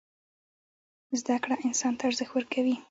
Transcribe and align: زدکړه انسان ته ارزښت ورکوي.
زدکړه 1.19 1.55
انسان 1.65 1.93
ته 1.97 2.03
ارزښت 2.09 2.31
ورکوي. 2.33 2.75